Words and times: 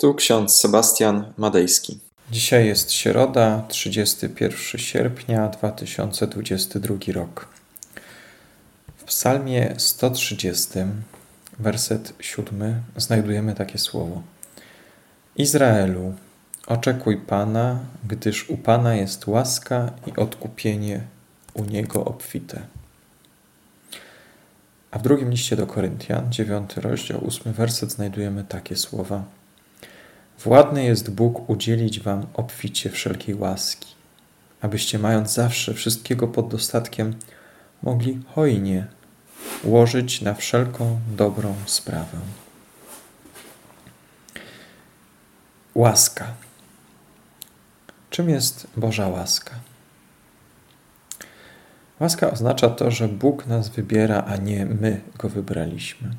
Tu 0.00 0.14
ksiądz 0.14 0.56
Sebastian 0.56 1.32
Madejski. 1.36 1.98
Dzisiaj 2.30 2.66
jest 2.66 2.92
środa, 2.92 3.64
31 3.68 4.58
sierpnia 4.80 5.48
2022 5.48 7.12
rok. 7.12 7.48
W 8.96 9.04
Psalmie 9.04 9.74
130, 9.78 10.68
werset 11.58 12.12
7, 12.20 12.82
znajdujemy 12.96 13.54
takie 13.54 13.78
słowo: 13.78 14.22
Izraelu, 15.36 16.14
oczekuj 16.66 17.16
Pana, 17.16 17.80
gdyż 18.08 18.50
u 18.50 18.56
Pana 18.56 18.94
jest 18.94 19.26
łaska 19.26 19.90
i 20.06 20.16
odkupienie 20.16 21.00
u 21.54 21.64
niego 21.64 22.04
obfite. 22.04 22.60
A 24.90 24.98
w 24.98 25.02
drugim 25.02 25.30
liście 25.30 25.56
do 25.56 25.66
Koryntian, 25.66 26.32
9 26.32 26.76
rozdział, 26.76 27.26
8 27.26 27.52
werset, 27.52 27.90
znajdujemy 27.90 28.44
takie 28.44 28.76
słowa: 28.76 29.37
Władny 30.44 30.84
jest 30.84 31.10
Bóg 31.10 31.50
udzielić 31.50 32.00
Wam 32.00 32.26
obficie 32.34 32.90
wszelkiej 32.90 33.34
łaski, 33.34 33.94
abyście 34.60 34.98
mając 34.98 35.32
zawsze 35.32 35.74
wszystkiego 35.74 36.28
pod 36.28 36.48
dostatkiem, 36.48 37.14
mogli 37.82 38.20
hojnie 38.34 38.86
łożyć 39.64 40.20
na 40.20 40.34
wszelką 40.34 41.00
dobrą 41.16 41.54
sprawę. 41.66 42.18
Łaska. 45.74 46.34
Czym 48.10 48.30
jest 48.30 48.66
Boża 48.76 49.08
łaska? 49.08 49.54
Łaska 52.00 52.30
oznacza 52.30 52.68
to, 52.68 52.90
że 52.90 53.08
Bóg 53.08 53.46
nas 53.46 53.68
wybiera, 53.68 54.24
a 54.26 54.36
nie 54.36 54.66
my 54.66 55.00
go 55.18 55.28
wybraliśmy. 55.28 56.10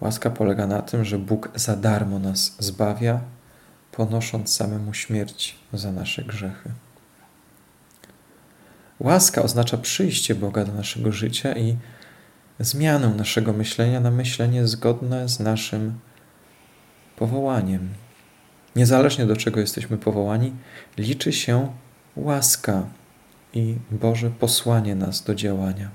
Łaska 0.00 0.30
polega 0.30 0.66
na 0.66 0.82
tym, 0.82 1.04
że 1.04 1.18
Bóg 1.18 1.50
za 1.54 1.76
darmo 1.76 2.18
nas 2.18 2.56
zbawia, 2.58 3.20
ponosząc 3.92 4.54
samemu 4.54 4.94
śmierć 4.94 5.56
za 5.72 5.92
nasze 5.92 6.24
grzechy. 6.24 6.70
Łaska 9.00 9.42
oznacza 9.42 9.76
przyjście 9.76 10.34
Boga 10.34 10.64
do 10.64 10.72
naszego 10.72 11.12
życia 11.12 11.56
i 11.56 11.76
zmianę 12.60 13.08
naszego 13.08 13.52
myślenia 13.52 14.00
na 14.00 14.10
myślenie 14.10 14.66
zgodne 14.66 15.28
z 15.28 15.40
naszym 15.40 15.98
powołaniem. 17.16 17.88
Niezależnie 18.76 19.26
do 19.26 19.36
czego 19.36 19.60
jesteśmy 19.60 19.98
powołani, 19.98 20.52
liczy 20.98 21.32
się 21.32 21.72
łaska 22.16 22.82
i 23.54 23.76
Boże 23.90 24.30
posłanie 24.30 24.94
nas 24.94 25.24
do 25.24 25.34
działania. 25.34 25.90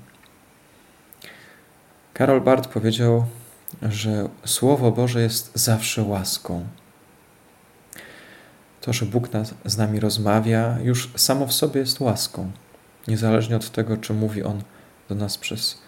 Karol 2.14 2.40
Barth 2.40 2.68
powiedział, 2.68 3.26
że 3.82 4.28
Słowo 4.44 4.92
Boże 4.92 5.22
jest 5.22 5.52
zawsze 5.54 6.02
łaską. 6.02 6.66
To, 8.80 8.92
że 8.92 9.06
Bóg 9.06 9.32
nas, 9.32 9.54
z 9.64 9.76
nami 9.76 10.00
rozmawia, 10.00 10.78
już 10.82 11.10
samo 11.16 11.46
w 11.46 11.52
sobie 11.52 11.80
jest 11.80 12.00
łaską, 12.00 12.52
niezależnie 13.08 13.56
od 13.56 13.70
tego, 13.70 13.96
czy 13.96 14.14
mówi 14.14 14.42
On 14.42 14.62
do 15.08 15.14
nas 15.14 15.38
przez 15.38 15.78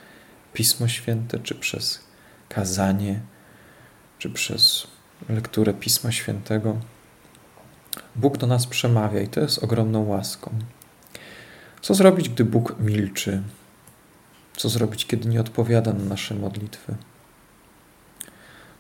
Pismo 0.53 0.89
Święte, 0.89 1.39
czy 1.39 1.55
przez 1.55 2.01
kazanie, 2.49 3.21
czy 4.19 4.31
przez 4.31 4.87
lekturę 5.29 5.75
Pisma 5.75 6.13
Świętego. 6.13 6.77
Bóg 8.17 8.39
do 8.39 8.47
nas 8.47 8.67
przemawia 8.67 9.21
i 9.21 9.29
to 9.29 9.41
jest 9.41 9.65
ogromną 9.65 10.07
łaską. 10.07 10.51
Co 11.81 11.95
zrobić, 11.95 12.29
gdy 12.29 12.45
Bóg 12.45 12.77
milczy? 12.81 13.43
Co 14.57 14.69
zrobić, 14.69 15.07
kiedy 15.07 15.29
nie 15.29 15.41
odpowiada 15.41 15.93
na 15.93 16.05
nasze 16.05 16.35
modlitwy? 16.35 16.95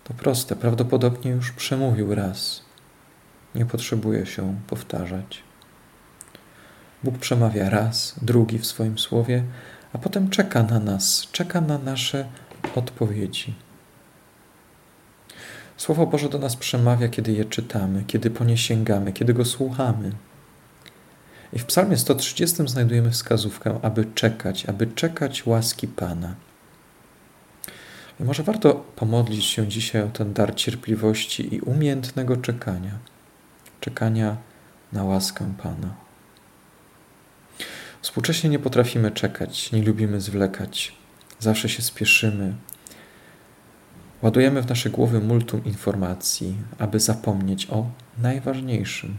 To 0.04 0.14
proste, 0.14 0.56
prawdopodobnie 0.56 1.30
już 1.30 1.52
przemówił 1.52 2.14
raz. 2.14 2.62
Nie 3.54 3.66
potrzebuje 3.66 4.26
się 4.26 4.56
powtarzać. 4.66 5.42
Bóg 7.04 7.18
przemawia 7.18 7.70
raz, 7.70 8.14
drugi 8.22 8.58
w 8.58 8.66
swoim 8.66 8.98
słowie, 8.98 9.44
a 9.92 9.98
potem 9.98 10.30
czeka 10.30 10.62
na 10.62 10.80
nas, 10.80 11.28
czeka 11.32 11.60
na 11.60 11.78
nasze 11.78 12.28
odpowiedzi. 12.76 13.54
Słowo 15.76 16.06
Boże 16.06 16.28
do 16.28 16.38
nas 16.38 16.56
przemawia, 16.56 17.08
kiedy 17.08 17.32
je 17.32 17.44
czytamy, 17.44 18.04
kiedy 18.06 18.30
po 18.30 18.44
nie 18.44 18.56
sięgamy, 18.56 19.12
kiedy 19.12 19.34
go 19.34 19.44
słuchamy. 19.44 20.12
I 21.52 21.58
w 21.58 21.64
Psalmie 21.64 21.96
130 21.96 22.68
znajdujemy 22.68 23.10
wskazówkę, 23.10 23.78
aby 23.82 24.04
czekać, 24.04 24.66
aby 24.66 24.86
czekać 24.86 25.46
łaski 25.46 25.88
Pana. 25.88 26.34
I 28.20 28.24
może 28.24 28.42
warto 28.42 28.74
pomodlić 28.74 29.44
się 29.44 29.68
dzisiaj 29.68 30.02
o 30.02 30.08
ten 30.08 30.32
dar 30.32 30.54
cierpliwości 30.54 31.54
i 31.54 31.60
umiejętnego 31.60 32.36
czekania, 32.36 32.98
czekania 33.80 34.36
na 34.92 35.04
łaskę 35.04 35.54
Pana. 35.62 35.94
Współcześnie 38.02 38.50
nie 38.50 38.58
potrafimy 38.58 39.10
czekać, 39.10 39.72
nie 39.72 39.82
lubimy 39.82 40.20
zwlekać, 40.20 40.94
zawsze 41.38 41.68
się 41.68 41.82
spieszymy. 41.82 42.54
Ładujemy 44.22 44.62
w 44.62 44.68
nasze 44.68 44.90
głowy 44.90 45.20
multum 45.20 45.64
informacji, 45.64 46.56
aby 46.78 47.00
zapomnieć 47.00 47.66
o 47.70 47.90
najważniejszym 48.18 49.18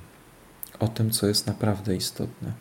o 0.79 0.87
tym, 0.87 1.11
co 1.11 1.27
jest 1.27 1.47
naprawdę 1.47 1.95
istotne, 1.95 2.51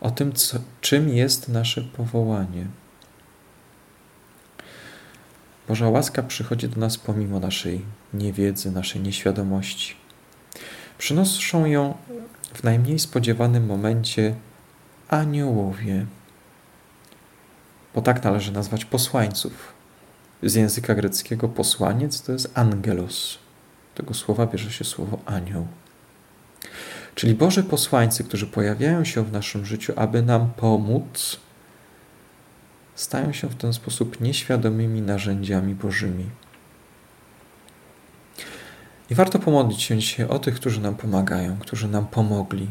o 0.00 0.10
tym, 0.10 0.32
co, 0.32 0.58
czym 0.80 1.08
jest 1.08 1.48
nasze 1.48 1.80
powołanie. 1.80 2.66
Boża 5.68 5.88
łaska 5.88 6.22
przychodzi 6.22 6.68
do 6.68 6.80
nas 6.80 6.98
pomimo 6.98 7.40
naszej 7.40 7.84
niewiedzy, 8.14 8.70
naszej 8.70 9.00
nieświadomości. 9.00 9.94
Przynoszą 10.98 11.66
ją 11.66 11.94
w 12.54 12.62
najmniej 12.62 12.98
spodziewanym 12.98 13.66
momencie 13.66 14.34
aniołowie, 15.08 16.06
bo 17.94 18.02
tak 18.02 18.24
należy 18.24 18.52
nazwać 18.52 18.84
posłańców. 18.84 19.72
Z 20.42 20.54
języka 20.54 20.94
greckiego 20.94 21.48
posłaniec 21.48 22.22
to 22.22 22.32
jest 22.32 22.58
angelos. 22.58 23.38
Tego 23.94 24.14
słowa 24.14 24.46
bierze 24.46 24.72
się 24.72 24.84
słowo 24.84 25.18
anioł. 25.26 25.66
Czyli 27.14 27.34
Boży 27.34 27.62
posłańcy, 27.62 28.24
którzy 28.24 28.46
pojawiają 28.46 29.04
się 29.04 29.24
w 29.24 29.32
naszym 29.32 29.66
życiu, 29.66 29.92
aby 29.96 30.22
nam 30.22 30.50
pomóc, 30.56 31.40
stają 32.94 33.32
się 33.32 33.48
w 33.48 33.54
ten 33.54 33.72
sposób 33.72 34.20
nieświadomymi 34.20 35.02
narzędziami 35.02 35.74
Bożymi. 35.74 36.30
I 39.10 39.14
warto 39.14 39.38
pomodlić 39.38 39.82
się 39.82 39.98
dzisiaj 39.98 40.26
o 40.26 40.38
tych, 40.38 40.54
którzy 40.54 40.80
nam 40.80 40.94
pomagają, 40.94 41.56
którzy 41.58 41.88
nam 41.88 42.06
pomogli, 42.06 42.68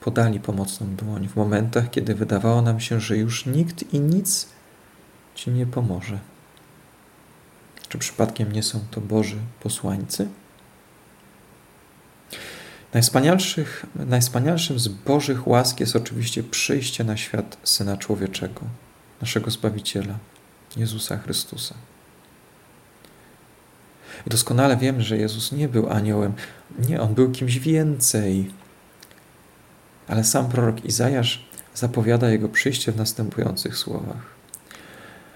podali 0.00 0.40
pomocną 0.40 0.96
dłoń 0.96 1.28
w 1.28 1.36
momentach, 1.36 1.90
kiedy 1.90 2.14
wydawało 2.14 2.62
nam 2.62 2.80
się, 2.80 3.00
że 3.00 3.16
już 3.16 3.46
nikt 3.46 3.94
i 3.94 4.00
nic 4.00 4.58
Ci 5.38 5.50
nie 5.50 5.66
pomoże. 5.66 6.18
Czy 7.88 7.98
przypadkiem 7.98 8.52
nie 8.52 8.62
są 8.62 8.80
to 8.90 9.00
Boży 9.00 9.36
posłańcy? 9.60 10.28
Najwspanialszych, 12.94 13.86
najwspanialszym 13.94 14.78
z 14.78 14.88
Bożych 14.88 15.48
łask 15.48 15.80
jest 15.80 15.96
oczywiście 15.96 16.42
przyjście 16.42 17.04
na 17.04 17.16
świat 17.16 17.56
Syna 17.62 17.96
Człowieczego, 17.96 18.60
naszego 19.20 19.50
Zbawiciela, 19.50 20.18
Jezusa 20.76 21.16
Chrystusa. 21.16 21.74
I 24.26 24.30
doskonale 24.30 24.76
wiemy, 24.76 25.02
że 25.02 25.16
Jezus 25.16 25.52
nie 25.52 25.68
był 25.68 25.90
aniołem. 25.90 26.32
Nie, 26.88 27.00
on 27.00 27.14
był 27.14 27.30
kimś 27.30 27.58
więcej. 27.58 28.50
Ale 30.08 30.24
sam 30.24 30.48
prorok 30.48 30.84
Izajasz 30.84 31.48
zapowiada 31.74 32.30
jego 32.30 32.48
przyjście 32.48 32.92
w 32.92 32.96
następujących 32.96 33.76
słowach. 33.76 34.38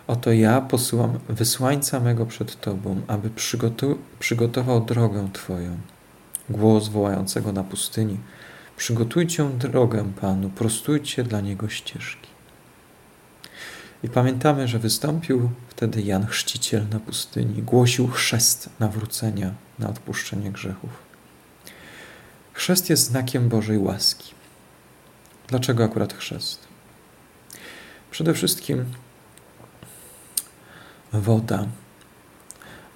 Oto 0.06 0.32
ja 0.32 0.60
posyłam 0.60 1.19
wysłańca 1.28 2.00
mego 2.00 2.26
przed 2.26 2.60
Tobą, 2.60 3.00
aby 3.06 3.31
przygotował 4.19 4.84
drogę 4.84 5.28
Twoją 5.32 5.76
głos 6.50 6.88
wołającego 6.88 7.52
na 7.52 7.64
pustyni: 7.64 8.19
Przygotujcie 8.76 9.44
drogę 9.44 10.12
Panu, 10.20 10.50
prostujcie 10.50 11.25
dla 11.25 11.40
niego 11.40 11.69
ścieżki. 11.69 12.31
I 14.02 14.08
pamiętamy, 14.08 14.69
że 14.69 14.78
wystąpił 14.78 15.50
wtedy 15.69 16.02
Jan 16.02 16.26
Chrzciciel 16.26 16.88
na 16.88 17.00
pustyni, 17.00 17.62
głosił 17.62 18.08
chrzest 18.08 18.69
nawrócenia 18.81 19.54
na 19.78 19.88
odpuszczenie 19.88 20.50
grzechów. 20.50 20.90
Chrzest 22.52 22.90
jest 22.90 23.04
znakiem 23.04 23.49
Bożej 23.49 23.78
łaski. 23.78 24.34
Dlaczego 25.49 25.84
akurat 25.84 26.14
chrzest? 26.14 26.58
Przede 28.10 28.34
wszystkim 28.34 28.84
woda. 31.12 31.66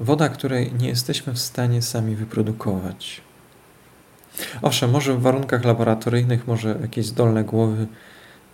Woda, 0.01 0.29
której 0.29 0.73
nie 0.73 0.89
jesteśmy 0.89 1.33
w 1.33 1.39
stanie 1.39 1.83
sami 1.83 2.17
wyprodukować. 2.17 3.21
Owszem, 4.63 4.91
może 4.91 5.15
w 5.15 5.21
warunkach 5.21 5.65
laboratoryjnych, 5.65 6.47
może 6.47 6.79
jakieś 6.83 7.07
zdolne 7.07 7.45
głowy 7.45 7.87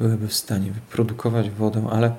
byłyby 0.01 0.29
w 0.29 0.35
stanie 0.35 0.71
wyprodukować 0.71 1.51
wodę, 1.51 1.89
ale 1.93 2.15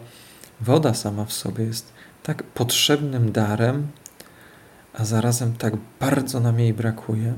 woda 0.61 0.93
sama 0.93 1.25
w 1.25 1.33
sobie 1.33 1.65
jest 1.65 1.93
tak 2.23 2.43
potrzebnym 2.43 3.31
darem, 3.31 3.87
a 4.93 5.05
zarazem 5.05 5.53
tak 5.53 5.73
bardzo 5.99 6.39
nam 6.39 6.59
jej 6.59 6.73
brakuje. 6.73 7.33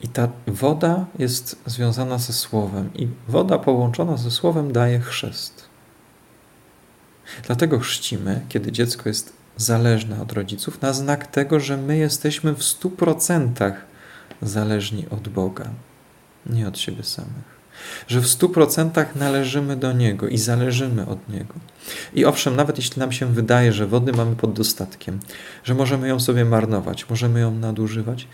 I 0.00 0.08
ta 0.08 0.28
woda 0.46 1.06
jest 1.18 1.62
związana 1.66 2.18
ze 2.18 2.32
słowem, 2.32 2.94
i 2.94 3.08
woda 3.28 3.58
połączona 3.58 4.16
ze 4.16 4.30
słowem 4.30 4.72
daje 4.72 5.00
chrzest. 5.00 5.64
Dlatego 7.46 7.78
chrzcimy, 7.78 8.40
kiedy 8.48 8.72
dziecko 8.72 9.08
jest 9.08 9.32
zależne 9.56 10.22
od 10.22 10.32
rodziców, 10.32 10.82
na 10.82 10.92
znak 10.92 11.26
tego, 11.26 11.60
że 11.60 11.76
my 11.76 11.96
jesteśmy 11.96 12.54
w 12.54 12.64
stu 12.64 12.90
procentach 12.90 13.74
zależni 14.42 15.08
od 15.10 15.28
Boga, 15.28 15.70
nie 16.46 16.68
od 16.68 16.78
siebie 16.78 17.02
samych. 17.02 17.53
Że 18.08 18.20
w 18.20 18.28
stu 18.28 18.48
procentach 18.48 19.14
należymy 19.14 19.76
do 19.76 19.92
Niego 19.92 20.28
i 20.28 20.38
zależymy 20.38 21.06
od 21.06 21.28
Niego. 21.28 21.54
I 22.14 22.24
owszem, 22.24 22.56
nawet 22.56 22.76
jeśli 22.76 23.00
nam 23.00 23.12
się 23.12 23.26
wydaje, 23.26 23.72
że 23.72 23.86
wody 23.86 24.12
mamy 24.12 24.36
pod 24.36 24.52
dostatkiem, 24.52 25.20
że 25.64 25.74
możemy 25.74 26.08
ją 26.08 26.20
sobie 26.20 26.44
marnować, 26.44 27.10
możemy 27.10 27.40
ją 27.40 27.50
nadużywać, 27.50 28.28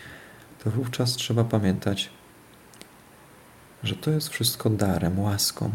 to 0.63 0.69
wówczas 0.69 1.13
trzeba 1.13 1.43
pamiętać, 1.43 2.09
że 3.83 3.95
to 3.95 4.11
jest 4.11 4.29
wszystko 4.29 4.69
darem, 4.69 5.19
łaską, 5.19 5.71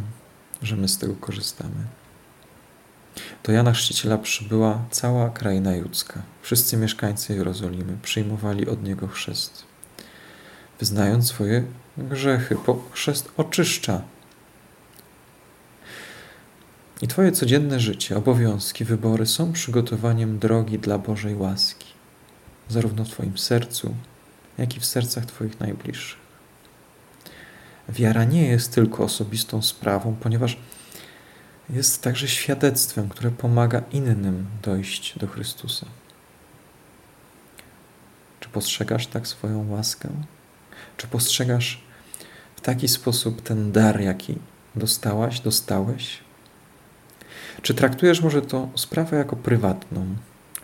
że 0.62 0.76
my 0.76 0.88
z 0.88 0.98
tego 0.98 1.14
korzystamy. 1.14 1.86
Do 3.44 3.52
Jana 3.52 3.72
Chrzciciela 3.72 4.18
przybyła 4.18 4.84
cała 4.90 5.30
kraina 5.30 5.76
judzka. 5.76 6.22
Wszyscy 6.42 6.76
mieszkańcy 6.76 7.34
Jerozolimy 7.34 7.98
przyjmowali 8.02 8.68
od 8.68 8.82
niego 8.82 9.08
chrzest. 9.08 9.64
Wyznając 10.78 11.26
swoje 11.26 11.64
grzechy, 11.99 12.56
bo 12.67 12.82
chrzest 12.93 13.31
oczyszcza. 13.37 14.02
I 17.02 17.08
Twoje 17.08 17.32
codzienne 17.32 17.81
życie, 17.81 18.17
obowiązki, 18.17 18.84
wybory 18.84 19.26
są 19.26 19.52
przygotowaniem 19.52 20.38
drogi 20.38 20.78
dla 20.78 20.99
Bożej 20.99 21.34
łaski, 21.34 21.87
zarówno 22.69 23.05
w 23.05 23.08
Twoim 23.08 23.38
sercu, 23.38 23.94
jak 24.58 24.76
i 24.76 24.81
w 24.81 24.84
sercach 24.84 25.26
Twoich 25.26 25.61
najbliższych. 25.61 26.26
Wiara 27.88 28.25
nie 28.25 28.49
jest 28.49 28.75
tylko 28.75 29.05
osobistą 29.05 29.62
sprawą, 29.62 30.17
ponieważ 30.20 30.58
jest 31.70 32.02
także 32.02 32.28
świadectwem, 32.28 33.08
które 33.08 33.31
pomaga 33.31 33.82
innym 33.93 34.46
dojść 34.62 35.19
do 35.19 35.26
Chrystusa. 35.26 35.87
Czy 38.40 38.49
postrzegasz 38.49 39.06
tak 39.06 39.26
swoją 39.26 39.70
łaskę? 39.70 40.08
Czy 40.96 41.06
postrzegasz 41.06 41.81
w 42.56 42.60
taki 42.60 42.88
sposób 42.88 43.43
ten 43.43 43.72
dar, 43.72 44.00
jaki 44.00 44.38
dostałaś, 44.75 45.40
dostałeś? 45.40 46.19
Czy 47.62 47.75
traktujesz 47.75 48.20
może 48.20 48.43
to 48.43 48.69
sprawę 48.75 49.16
jako 49.16 49.37
prywatną, 49.37 50.06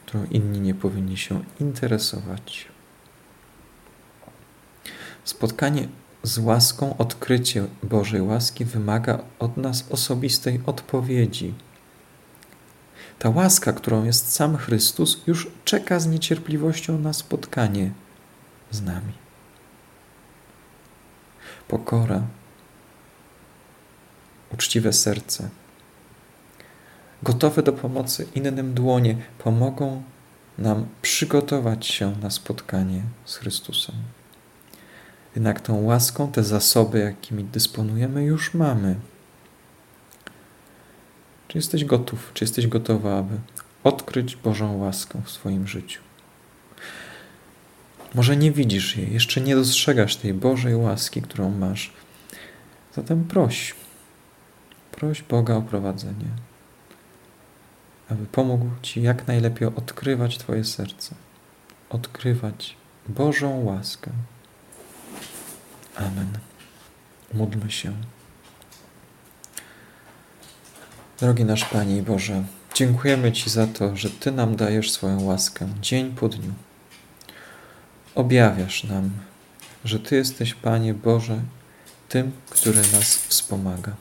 którą 0.06 0.24
inni 0.24 0.60
nie 0.60 0.74
powinni 0.74 1.16
się 1.16 1.44
interesować? 1.60 2.68
Spotkanie 5.24 5.88
z 6.22 6.38
łaską, 6.38 6.96
odkrycie 6.96 7.66
Bożej 7.82 8.20
łaski 8.20 8.64
wymaga 8.64 9.18
od 9.38 9.56
nas 9.56 9.84
osobistej 9.90 10.60
odpowiedzi. 10.66 11.54
Ta 13.18 13.30
łaska, 13.30 13.72
którą 13.72 14.04
jest 14.04 14.32
sam 14.32 14.56
Chrystus, 14.56 15.20
już 15.26 15.50
czeka 15.64 16.00
z 16.00 16.06
niecierpliwością 16.06 16.98
na 16.98 17.12
spotkanie 17.12 17.92
z 18.70 18.82
nami. 18.82 19.21
Pokora, 21.68 22.22
uczciwe 24.52 24.92
serce, 24.92 25.48
gotowe 27.22 27.62
do 27.62 27.72
pomocy 27.72 28.26
innym 28.34 28.74
dłonie 28.74 29.16
pomogą 29.38 30.02
nam 30.58 30.86
przygotować 31.02 31.86
się 31.86 32.16
na 32.22 32.30
spotkanie 32.30 33.02
z 33.24 33.36
Chrystusem. 33.36 33.94
Jednak 35.34 35.60
tą 35.60 35.82
łaską, 35.84 36.32
te 36.32 36.44
zasoby, 36.44 36.98
jakimi 36.98 37.44
dysponujemy, 37.44 38.24
już 38.24 38.54
mamy. 38.54 38.96
Czy 41.48 41.58
jesteś 41.58 41.84
gotów, 41.84 42.30
czy 42.34 42.44
jesteś 42.44 42.66
gotowa, 42.66 43.18
aby 43.18 43.38
odkryć 43.84 44.36
Bożą 44.36 44.78
łaskę 44.78 45.22
w 45.24 45.30
swoim 45.30 45.66
życiu? 45.66 46.00
Może 48.14 48.36
nie 48.36 48.52
widzisz 48.52 48.96
jej, 48.96 49.12
jeszcze 49.12 49.40
nie 49.40 49.54
dostrzegasz 49.54 50.16
tej 50.16 50.34
Bożej 50.34 50.76
łaski, 50.76 51.22
którą 51.22 51.50
masz. 51.50 51.92
Zatem 52.96 53.24
proś, 53.24 53.74
proś 54.90 55.22
Boga 55.22 55.54
o 55.54 55.62
prowadzenie, 55.62 56.28
aby 58.08 58.26
pomógł 58.26 58.66
Ci 58.82 59.02
jak 59.02 59.26
najlepiej 59.26 59.68
odkrywać 59.68 60.38
Twoje 60.38 60.64
serce, 60.64 61.14
odkrywać 61.90 62.76
Bożą 63.08 63.64
łaskę. 63.64 64.10
Amen. 65.96 66.38
Módlmy 67.34 67.70
się. 67.70 67.92
Drogi 71.20 71.44
nasz 71.44 71.64
Panie 71.64 71.96
i 71.96 72.02
Boże, 72.02 72.44
dziękujemy 72.74 73.32
Ci 73.32 73.50
za 73.50 73.66
to, 73.66 73.96
że 73.96 74.10
Ty 74.10 74.32
nam 74.32 74.56
dajesz 74.56 74.90
swoją 74.90 75.22
łaskę 75.22 75.68
dzień 75.80 76.12
po 76.12 76.28
dniu. 76.28 76.52
Objawiasz 78.14 78.84
nam, 78.84 79.10
że 79.84 80.00
Ty 80.00 80.16
jesteś, 80.16 80.54
Panie 80.54 80.94
Boże, 80.94 81.40
tym, 82.08 82.32
który 82.50 82.82
nas 82.92 83.16
wspomaga. 83.16 83.92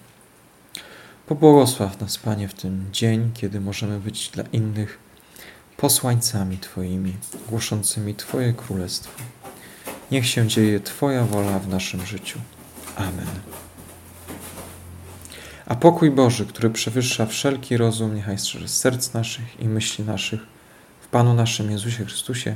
Pobłogosław 1.28 2.02
nas, 2.02 2.18
Panie, 2.18 2.48
w 2.48 2.54
ten 2.54 2.86
dzień, 2.92 3.32
kiedy 3.34 3.62
możemy 3.62 4.00
być 4.00 4.30
dla 4.30 4.44
innych 4.44 5.00
posłańcami 5.78 6.58
Twoimi, 6.58 7.16
głoszącymi 7.50 8.16
Twoje 8.16 8.54
królestwo. 8.54 9.24
Niech 10.12 10.28
się 10.28 10.48
dzieje 10.48 10.80
Twoja 10.80 11.26
wola 11.26 11.60
w 11.60 11.68
naszym 11.68 12.06
życiu. 12.06 12.40
Amen. 12.96 13.28
A 15.66 15.76
pokój 15.76 16.12
Boży, 16.12 16.46
który 16.46 16.70
przewyższa 16.70 17.26
wszelki 17.26 17.78
rozum, 17.78 18.16
niechaj 18.16 18.40
strzeże 18.40 18.68
serc 18.68 19.14
naszych 19.14 19.60
i 19.60 19.68
myśli 19.68 20.06
naszych 20.06 20.40
w 21.02 21.08
Panu 21.08 21.34
naszym 21.34 21.72
Jezusie 21.72 22.06
Chrystusie 22.06 22.56